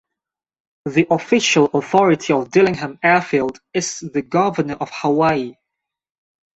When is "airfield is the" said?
3.03-4.23